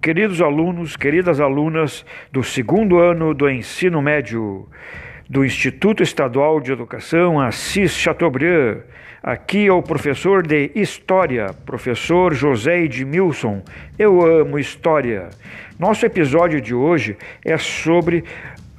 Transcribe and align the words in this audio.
queridos 0.00 0.40
alunos, 0.40 0.96
queridas 0.96 1.40
alunas 1.40 2.04
do 2.30 2.42
segundo 2.42 2.98
ano 2.98 3.34
do 3.34 3.50
ensino 3.50 4.00
médio 4.00 4.68
do 5.28 5.44
Instituto 5.44 6.02
Estadual 6.02 6.60
de 6.60 6.72
Educação 6.72 7.40
Assis 7.40 7.92
Chateaubriand. 7.92 8.78
Aqui 9.22 9.66
é 9.66 9.72
o 9.72 9.82
professor 9.82 10.46
de 10.46 10.70
História, 10.74 11.52
professor 11.66 12.32
José 12.32 12.82
Edmilson. 12.82 13.62
Eu 13.98 14.24
amo 14.24 14.58
História. 14.58 15.28
Nosso 15.78 16.06
episódio 16.06 16.60
de 16.60 16.74
hoje 16.74 17.16
é 17.44 17.56
sobre 17.58 18.24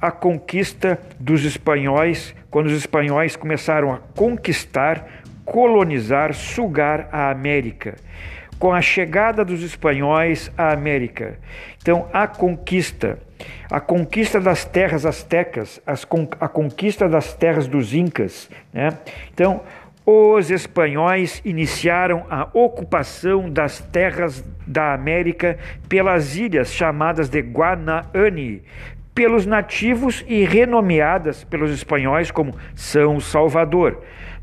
a 0.00 0.10
conquista 0.10 0.98
dos 1.18 1.44
espanhóis, 1.44 2.34
quando 2.50 2.66
os 2.66 2.72
espanhóis 2.72 3.36
começaram 3.36 3.92
a 3.92 3.98
conquistar, 4.16 5.22
colonizar, 5.44 6.32
sugar 6.32 7.08
a 7.12 7.30
América 7.30 7.96
com 8.60 8.74
a 8.74 8.82
chegada 8.82 9.42
dos 9.42 9.62
espanhóis 9.62 10.52
à 10.56 10.70
América. 10.70 11.38
Então, 11.80 12.06
a 12.12 12.26
conquista, 12.26 13.18
a 13.70 13.80
conquista 13.80 14.38
das 14.38 14.66
terras 14.66 15.06
astecas, 15.06 15.80
a 16.38 16.46
conquista 16.46 17.08
das 17.08 17.32
terras 17.32 17.66
dos 17.66 17.94
incas. 17.94 18.50
Né? 18.70 18.90
Então, 19.32 19.62
os 20.04 20.50
espanhóis 20.50 21.40
iniciaram 21.42 22.26
a 22.28 22.50
ocupação 22.52 23.48
das 23.48 23.80
terras 23.80 24.44
da 24.66 24.92
América 24.92 25.58
pelas 25.88 26.36
ilhas 26.36 26.70
chamadas 26.70 27.30
de 27.30 27.40
Guanaani, 27.40 28.62
pelos 29.14 29.46
nativos 29.46 30.22
e 30.28 30.44
renomeadas 30.44 31.44
pelos 31.44 31.70
espanhóis 31.70 32.30
como 32.30 32.54
São 32.74 33.20
Salvador. 33.20 34.02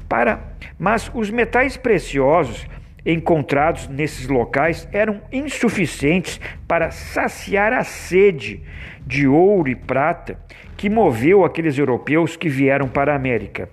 Para, 0.09 0.39
mas 0.79 1.11
os 1.13 1.29
metais 1.29 1.77
preciosos 1.77 2.65
encontrados 3.07 3.87
nesses 3.87 4.27
locais 4.27 4.87
eram 4.91 5.21
insuficientes 5.31 6.41
para 6.67 6.91
saciar 6.91 7.71
a 7.71 7.85
sede 7.85 8.61
de 9.05 9.25
ouro 9.25 9.69
e 9.69 9.75
prata 9.75 10.37
que 10.75 10.89
moveu 10.89 11.45
aqueles 11.45 11.77
europeus 11.77 12.35
que 12.35 12.49
vieram 12.49 12.89
para 12.89 13.13
a 13.13 13.15
América. 13.15 13.69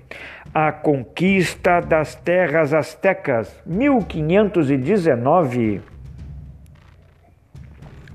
A 0.54 0.70
conquista 0.70 1.80
das 1.80 2.14
terras 2.14 2.72
astecas, 2.72 3.60
1519. 3.66 5.82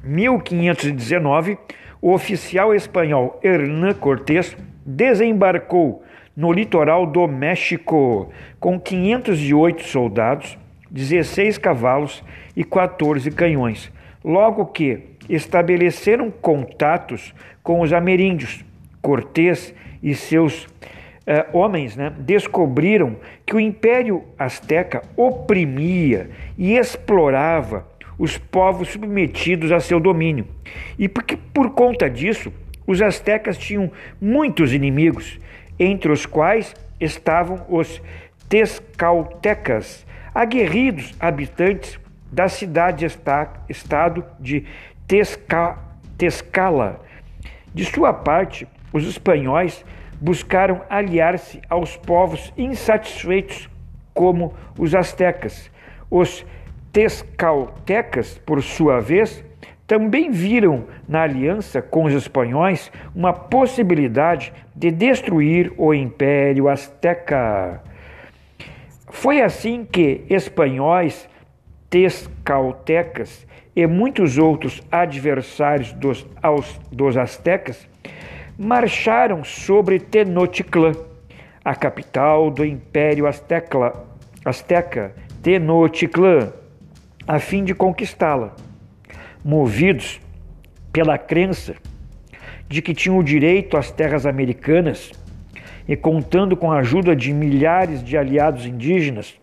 1519, 0.02 1.58
o 2.02 2.14
oficial 2.14 2.74
espanhol 2.74 3.38
Hernán 3.44 3.94
Cortés 3.94 4.56
desembarcou 4.86 6.02
no 6.34 6.54
litoral 6.54 7.06
do 7.06 7.28
México 7.28 8.32
com 8.58 8.80
508 8.80 9.84
soldados 9.84 10.58
16 10.90 11.58
cavalos 11.58 12.24
e 12.56 12.64
14 12.64 13.30
canhões. 13.32 13.92
Logo 14.24 14.66
que 14.66 15.16
estabeleceram 15.30 16.32
contatos 16.32 17.34
com 17.64 17.82
os 17.82 17.94
ameríndios, 17.94 18.66
Cortés 19.02 19.74
e 20.04 20.14
seus 20.14 20.68
eh, 21.26 21.46
homens 21.54 21.96
né, 21.96 22.12
descobriram 22.18 23.16
que 23.46 23.56
o 23.56 23.60
Império 23.60 24.24
Azteca 24.38 25.02
oprimia 25.16 26.30
e 26.58 26.76
explorava 26.76 27.88
os 28.18 28.38
povos 28.38 28.90
submetidos 28.90 29.72
a 29.72 29.80
seu 29.80 30.00
domínio. 30.00 30.46
E 30.98 31.08
porque, 31.08 31.38
por 31.38 31.70
conta 31.72 32.10
disso, 32.10 32.52
os 32.86 33.02
astecas 33.02 33.58
tinham 33.58 33.90
muitos 34.20 34.74
inimigos, 34.74 35.40
entre 35.80 36.12
os 36.12 36.26
quais 36.26 36.76
estavam 37.00 37.66
os 37.70 38.02
Tezcaltecas, 38.50 40.06
aguerridos 40.34 41.14
habitantes 41.20 42.00
da 42.32 42.48
cidade-estado 42.48 44.26
de 44.40 44.66
Tesca, 45.08 45.78
Tescala. 46.18 47.02
De 47.74 47.86
sua 47.86 48.14
parte, 48.14 48.68
os 48.94 49.08
espanhóis 49.08 49.84
buscaram 50.20 50.82
aliar-se 50.90 51.62
aos 51.70 51.96
povos 51.96 52.54
insatisfeitos, 52.58 53.70
como 54.14 54.54
os 54.78 54.94
astecas. 54.94 55.72
Os 56.10 56.46
tescaltecas, 56.92 58.38
por 58.40 58.62
sua 58.62 59.00
vez, 59.00 59.44
também 59.88 60.30
viram 60.30 60.86
na 61.08 61.24
aliança 61.24 61.82
com 61.82 62.04
os 62.04 62.14
espanhóis 62.14 62.92
uma 63.16 63.34
possibilidade 63.34 64.54
de 64.76 64.92
destruir 64.92 65.74
o 65.78 65.94
Império 65.94 66.70
Azteca. 66.70 67.82
Foi 69.10 69.42
assim 69.42 69.84
que 69.84 70.24
espanhóis, 70.30 71.28
tescaltecas 71.90 73.46
e 73.76 73.86
muitos 73.88 74.38
outros 74.38 74.82
adversários 74.92 75.92
dos, 75.94 76.26
aos, 76.42 76.80
dos 76.92 77.18
astecas 77.18 77.88
marcharam 78.58 79.44
sobre 79.44 80.00
Tenochtitlan, 80.00 80.94
a 81.64 81.74
capital 81.76 82.52
do 82.52 82.66
Império 82.66 83.26
Azteca, 83.26 85.16
Tenochtitlan, 85.42 86.52
a 87.28 87.40
fim 87.40 87.64
de 87.64 87.74
conquistá-la. 87.74 88.56
Movidos 89.44 90.20
pela 90.92 91.18
crença 91.18 91.76
de 92.68 92.82
que 92.82 92.94
tinham 92.94 93.18
o 93.18 93.24
direito 93.24 93.78
às 93.78 93.90
terras 93.90 94.26
americanas, 94.26 95.12
e 95.90 95.96
contando 95.98 96.56
com 96.56 96.72
a 96.72 96.78
ajuda 96.78 97.16
de 97.16 97.34
milhares 97.34 98.04
de 98.04 98.16
aliados 98.16 98.64
indígenas, 98.68 99.34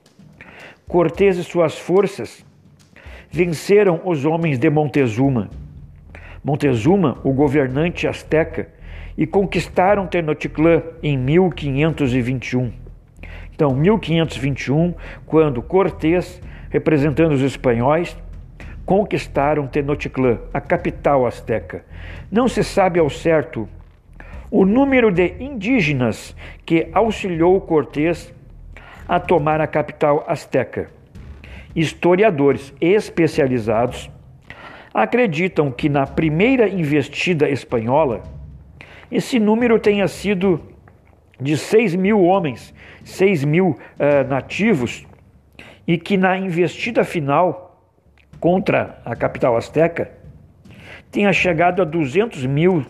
Cortés 0.87 1.37
e 1.37 1.43
suas 1.43 1.77
forças 1.77 2.47
venceram 3.29 4.01
os 4.05 4.25
homens 4.25 4.57
de 4.57 4.71
Montezuma. 4.71 5.51
Montezuma, 6.45 7.19
o 7.25 7.33
governante 7.33 8.07
asteca, 8.07 8.69
e 9.19 9.27
conquistaram 9.27 10.07
Tenochtitlan 10.07 10.83
em 11.03 11.19
1521. 11.19 12.71
Então, 13.53 13.75
1521, 13.75 14.95
quando 15.27 15.61
Cortés, 15.61 16.41
representando 16.71 17.33
os 17.33 17.43
espanhóis, 17.43 18.17
conquistaram 18.85 19.67
Tenochtitlan, 19.67 20.39
a 20.55 20.61
capital 20.61 21.27
asteca. 21.27 21.85
Não 22.31 22.47
se 22.47 22.63
sabe 22.63 23.01
ao 23.01 23.11
certo 23.11 23.69
o 24.51 24.65
número 24.65 25.11
de 25.11 25.35
indígenas 25.41 26.37
que 26.65 26.89
auxiliou 26.93 27.61
Cortés 27.61 28.33
a 29.09 29.21
tomar 29.21 29.61
a 29.61 29.67
capital 29.67 30.25
azteca. 30.27 30.91
Historiadores 31.75 32.73
especializados 32.81 34.11
acreditam 34.93 35.71
que 35.71 35.89
na 35.89 36.07
primeira 36.07 36.69
investida 36.69 37.49
espanhola, 37.49 38.23
esse 39.11 39.39
número 39.39 39.79
tenha 39.79 40.09
sido 40.09 40.61
de 41.39 41.57
6 41.57 41.95
mil 41.95 42.23
homens, 42.23 42.75
6 43.05 43.45
mil 43.45 43.69
uh, 43.69 44.29
nativos, 44.29 45.07
e 45.87 45.99
que 45.99 46.17
na 46.17 46.37
investida 46.37 47.05
final 47.05 47.81
contra 48.41 49.01
a 49.05 49.15
capital 49.15 49.57
azteca 49.57 50.11
tenha 51.13 51.33
chegado 51.33 51.83
a 51.83 51.85
200 51.85 52.45
mil 52.47 52.85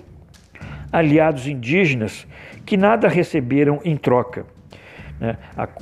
aliados 0.96 1.46
indígenas 1.46 2.26
que 2.64 2.74
nada 2.74 3.06
receberam 3.06 3.80
em 3.84 3.98
troca. 3.98 4.46
Né? 5.20 5.36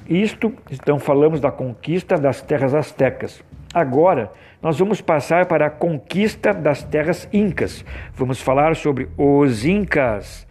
Isto, 0.09 0.53
então, 0.73 0.99
falamos 0.99 1.41
da 1.41 1.53
conquista 1.53 2.19
das 2.19 2.43
terras 2.43 2.75
astecas. 2.75 3.41
Agora, 3.73 4.33
nós 4.61 4.77
vamos 4.77 5.01
passar 5.01 5.47
para 5.47 5.67
a 5.67 5.71
conquista 5.71 6.53
das 6.53 6.83
terras 6.83 7.29
incas. 7.33 7.85
Vamos 8.17 8.41
falar 8.41 8.75
sobre 8.75 9.09
os 9.17 9.65
incas. 9.65 10.49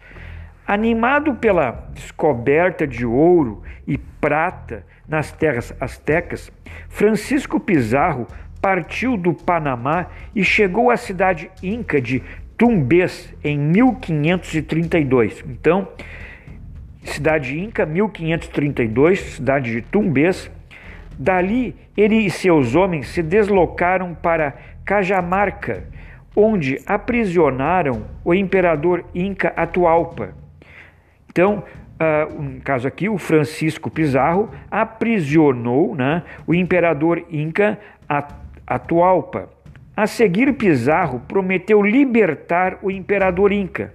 Animado 0.66 1.34
pela 1.34 1.86
descoberta 1.92 2.86
de 2.86 3.04
ouro 3.04 3.62
e 3.86 3.98
prata 3.98 4.86
nas 5.06 5.30
terras 5.30 5.74
astecas, 5.78 6.50
Francisco 6.88 7.60
Pizarro 7.60 8.26
partiu 8.62 9.18
do 9.18 9.34
Panamá 9.34 10.06
e 10.34 10.42
chegou 10.42 10.90
à 10.90 10.96
cidade 10.96 11.50
inca 11.62 12.00
de 12.00 12.22
Tumbes 12.56 13.34
em 13.42 13.58
1532. 13.58 15.44
Então, 15.48 15.88
cidade 17.02 17.58
Inca, 17.58 17.84
1532, 17.84 19.20
cidade 19.20 19.72
de 19.72 19.82
Tumbes. 19.82 20.50
Dali, 21.18 21.76
ele 21.96 22.16
e 22.16 22.30
seus 22.30 22.74
homens 22.74 23.08
se 23.08 23.22
deslocaram 23.22 24.14
para 24.14 24.54
Cajamarca, 24.84 25.84
onde 26.34 26.80
aprisionaram 26.86 28.04
o 28.24 28.34
imperador 28.34 29.04
Inca 29.14 29.52
Atualpa. 29.56 30.34
Então, 31.30 31.62
uh, 32.00 32.42
no 32.42 32.60
caso 32.60 32.88
aqui, 32.88 33.08
o 33.08 33.18
Francisco 33.18 33.90
Pizarro 33.90 34.50
aprisionou 34.70 35.94
né, 35.94 36.22
o 36.46 36.54
imperador 36.54 37.24
Inca 37.30 37.78
Atualpa. 38.66 39.53
A 39.96 40.08
seguir, 40.08 40.52
Pizarro 40.54 41.20
prometeu 41.20 41.80
libertar 41.80 42.78
o 42.82 42.90
imperador 42.90 43.52
Inca, 43.52 43.94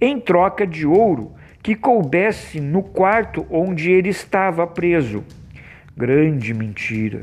em 0.00 0.20
troca 0.20 0.64
de 0.64 0.86
ouro 0.86 1.32
que 1.60 1.74
coubesse 1.74 2.60
no 2.60 2.82
quarto 2.82 3.44
onde 3.50 3.90
ele 3.90 4.08
estava 4.08 4.66
preso. 4.66 5.24
Grande 5.96 6.54
mentira. 6.54 7.22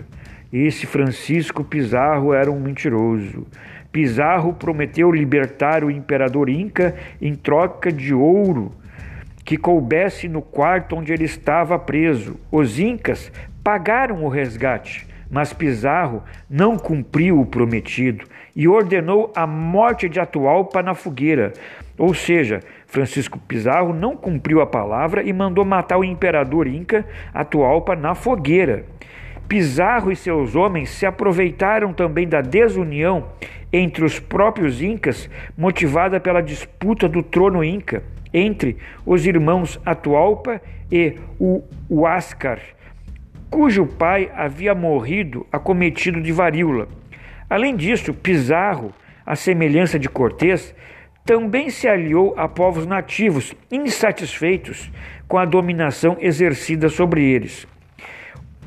Esse 0.52 0.86
Francisco 0.86 1.64
Pizarro 1.64 2.34
era 2.34 2.52
um 2.52 2.60
mentiroso. 2.60 3.48
Pizarro 3.92 4.54
prometeu 4.54 5.12
libertar 5.12 5.84
o 5.84 5.90
imperador 5.90 6.50
Inca 6.50 6.96
em 7.22 7.34
troca 7.34 7.92
de 7.92 8.14
ouro 8.14 8.72
que 9.46 9.58
coubesse 9.58 10.28
no 10.28 10.42
quarto 10.42 10.98
onde 10.98 11.14
ele 11.14 11.24
estava 11.24 11.80
preso. 11.80 12.38
Os 12.52 12.78
Incas 12.78 13.32
pagaram 13.64 14.26
o 14.26 14.28
resgate, 14.28 15.08
mas 15.30 15.54
Pizarro 15.54 16.24
não 16.50 16.78
cumpriu 16.78 17.40
o 17.40 17.46
prometido 17.46 18.26
e 18.56 18.68
ordenou 18.68 19.32
a 19.36 19.46
morte 19.46 20.10
de 20.10 20.20
Atualpa 20.20 20.82
na 20.82 20.94
fogueira. 20.94 21.54
Ou 21.98 22.14
seja, 22.14 22.62
Francisco 22.86 23.40
Pizarro 23.40 23.94
não 23.94 24.16
cumpriu 24.16 24.62
a 24.62 24.68
palavra 24.68 25.24
e 25.24 25.34
mandou 25.34 25.66
matar 25.66 25.98
o 25.98 26.04
imperador 26.04 26.68
Inca 26.68 27.06
Atualpa 27.34 27.96
na 27.96 28.16
fogueira. 28.16 28.86
Pizarro 29.48 30.12
e 30.12 30.16
seus 30.16 30.56
homens 30.56 30.90
se 30.90 31.06
aproveitaram 31.06 31.94
também 31.94 32.28
da 32.28 32.42
desunião 32.42 33.30
entre 33.72 34.04
os 34.04 34.20
próprios 34.20 34.82
Incas, 34.82 35.30
motivada 35.58 36.20
pela 36.20 36.42
disputa 36.42 37.08
do 37.08 37.24
trono 37.24 37.64
Inca 37.64 38.04
entre 38.34 38.78
os 39.06 39.26
irmãos 39.26 39.80
Atualpa 39.86 40.62
e 40.92 41.16
o 41.40 41.64
Huáscar, 41.90 42.60
cujo 43.50 43.86
pai 43.86 44.32
havia 44.36 44.76
morrido 44.76 45.46
acometido 45.52 46.22
de 46.22 46.32
varíola. 46.32 46.88
Além 47.50 47.76
disso, 47.76 48.14
Pizarro, 48.14 48.94
à 49.26 49.36
semelhança 49.36 49.98
de 49.98 50.10
Cortés, 50.10 50.76
também 51.26 51.70
se 51.70 51.88
aliou 51.88 52.34
a 52.38 52.48
povos 52.48 52.86
nativos 52.86 53.54
insatisfeitos 53.72 54.92
com 55.28 55.38
a 55.38 55.46
dominação 55.46 56.18
exercida 56.20 56.88
sobre 56.88 57.24
eles. 57.24 57.68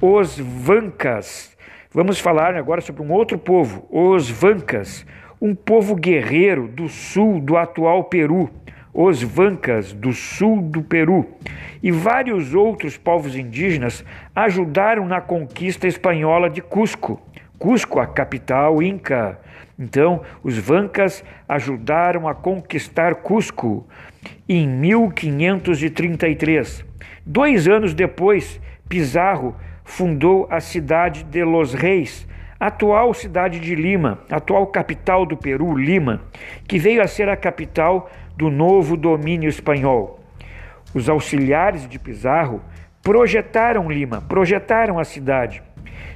Os 0.01 0.39
Vancas. 0.39 1.57
Vamos 1.93 2.21
falar 2.21 2.55
agora 2.55 2.81
sobre 2.81 3.03
um 3.03 3.13
outro 3.13 3.39
povo, 3.39 3.87
os 3.91 4.31
Vancas, 4.31 5.05
um 5.41 5.55
povo 5.55 5.95
guerreiro 5.97 6.69
do 6.69 6.89
sul 6.89 7.41
do 7.41 7.57
atual 7.57 8.05
Peru, 8.05 8.51
os 8.93 9.23
Vancas 9.23 9.93
do 9.93 10.13
sul 10.13 10.61
do 10.61 10.83
Peru 10.83 11.25
e 11.83 11.91
vários 11.91 12.55
outros 12.55 12.99
povos 12.99 13.35
indígenas 13.37 14.05
ajudaram 14.35 15.07
na 15.07 15.21
conquista 15.21 15.87
espanhola 15.87 16.51
de 16.51 16.61
Cusco. 16.61 17.21
Cusco, 17.59 18.01
a 18.01 18.07
capital 18.07 18.83
inca. 18.83 19.39
Então, 19.79 20.23
os 20.43 20.59
Vancas 20.59 21.25
ajudaram 21.49 22.29
a 22.29 22.35
conquistar 22.35 23.15
Cusco 23.17 23.87
em 24.49 24.67
1533. 24.67 26.85
Dois 27.25 27.69
anos 27.69 27.95
depois, 27.95 28.61
Pizarro 28.89 29.55
fundou 29.85 30.49
a 30.51 30.61
cidade 30.61 31.25
de 31.25 31.45
Los 31.45 31.75
Reis, 31.75 32.27
atual 32.59 33.15
cidade 33.15 33.59
de 33.59 33.75
Lima, 33.75 34.19
atual 34.31 34.67
capital 34.67 35.25
do 35.25 35.37
Peru, 35.37 35.77
Lima, 35.77 36.21
que 36.67 36.79
veio 36.79 37.03
a 37.03 37.07
ser 37.07 37.29
a 37.29 37.37
capital 37.37 38.11
do 38.41 38.51
novo 38.51 38.97
domínio 38.97 39.51
espanhol. 39.51 40.19
Os 40.95 41.11
auxiliares 41.11 41.87
de 41.87 41.99
Pizarro 41.99 42.63
projetaram 43.03 43.91
Lima, 43.91 44.23
projetaram 44.23 44.99
a 44.99 45.05
cidade, 45.05 45.63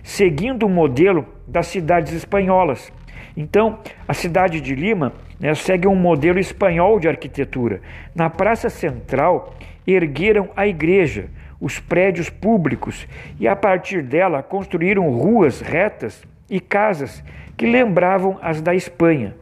seguindo 0.02 0.64
o 0.64 0.68
modelo 0.70 1.26
das 1.46 1.66
cidades 1.66 2.14
espanholas. 2.14 2.90
Então, 3.36 3.78
a 4.08 4.14
cidade 4.14 4.58
de 4.62 4.74
Lima 4.74 5.12
né, 5.38 5.54
segue 5.54 5.86
um 5.86 5.94
modelo 5.94 6.38
espanhol 6.38 6.98
de 6.98 7.08
arquitetura. 7.08 7.82
Na 8.14 8.30
praça 8.30 8.70
central, 8.70 9.54
ergueram 9.86 10.48
a 10.56 10.66
igreja, 10.66 11.26
os 11.60 11.78
prédios 11.78 12.30
públicos 12.30 13.06
e, 13.38 13.46
a 13.46 13.54
partir 13.54 14.02
dela, 14.02 14.42
construíram 14.42 15.10
ruas 15.10 15.60
retas 15.60 16.24
e 16.48 16.58
casas 16.58 17.22
que 17.54 17.66
lembravam 17.66 18.38
as 18.40 18.62
da 18.62 18.74
Espanha. 18.74 19.34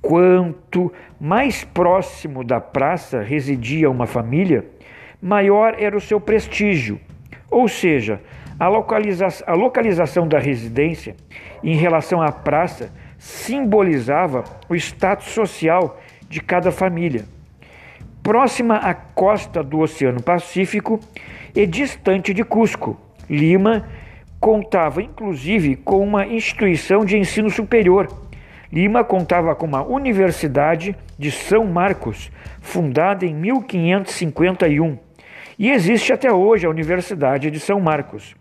Quanto 0.00 0.92
mais 1.20 1.64
próximo 1.64 2.44
da 2.44 2.60
praça 2.60 3.20
residia 3.20 3.90
uma 3.90 4.06
família, 4.06 4.64
maior 5.20 5.74
era 5.78 5.96
o 5.96 6.00
seu 6.00 6.20
prestígio. 6.20 7.00
Ou 7.50 7.68
seja, 7.68 8.20
a, 8.58 8.68
localiza 8.68 9.26
a 9.46 9.54
localização 9.54 10.26
da 10.26 10.38
residência 10.38 11.16
em 11.62 11.76
relação 11.76 12.22
à 12.22 12.30
praça 12.30 12.92
simbolizava 13.18 14.44
o 14.68 14.74
status 14.76 15.28
social 15.28 16.00
de 16.28 16.40
cada 16.40 16.70
família. 16.70 17.24
Próxima 18.22 18.76
à 18.76 18.94
costa 18.94 19.62
do 19.62 19.80
Oceano 19.80 20.22
Pacífico 20.22 21.00
e 21.54 21.66
distante 21.66 22.32
de 22.34 22.44
Cusco, 22.44 22.96
Lima 23.28 23.88
contava 24.38 25.02
inclusive 25.02 25.76
com 25.76 26.00
uma 26.00 26.26
instituição 26.26 27.04
de 27.04 27.16
ensino 27.16 27.50
superior. 27.50 28.27
Lima 28.72 29.02
contava 29.02 29.54
com 29.54 29.66
uma 29.66 29.82
Universidade 29.82 30.96
de 31.18 31.30
São 31.30 31.64
Marcos, 31.64 32.30
fundada 32.60 33.24
em 33.24 33.34
1551, 33.34 34.98
e 35.58 35.70
existe 35.70 36.12
até 36.12 36.32
hoje 36.32 36.66
a 36.66 36.70
Universidade 36.70 37.50
de 37.50 37.58
São 37.58 37.80
Marcos. 37.80 38.36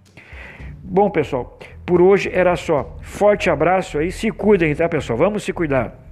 Bom, 0.83 1.09
pessoal, 1.09 1.57
por 1.85 2.01
hoje 2.01 2.29
era 2.31 2.55
só. 2.55 2.97
Forte 3.01 3.49
abraço 3.49 3.97
aí, 3.97 4.11
se 4.11 4.29
cuidem, 4.29 4.75
tá, 4.75 4.87
pessoal? 4.87 5.17
Vamos 5.17 5.43
se 5.43 5.53
cuidar. 5.53 6.06